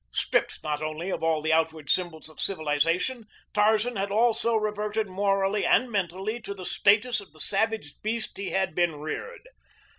[0.11, 5.63] Stripped not only of all the outward symbols of civilization, Tarzan had also reverted morally
[5.63, 9.47] and mentally to the status of the savage beast he had been reared.